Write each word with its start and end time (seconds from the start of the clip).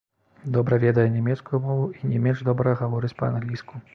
Добра 0.55 0.79
ведае 0.83 1.03
нямецкую 1.17 1.59
мову 1.67 1.85
і 1.99 2.11
не 2.13 2.23
менш 2.25 2.43
добра 2.49 2.75
гаворыць 2.83 3.15
па-англійску. 3.23 3.87